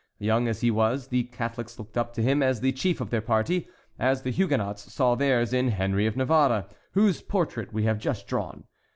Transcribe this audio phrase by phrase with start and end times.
[0.17, 3.21] Young as he was, the Catholics looked up to him as the chief of their
[3.21, 3.67] party,
[3.99, 8.63] as the Huguenots saw theirs in Henry of Navarre, whose portrait we have just drawn.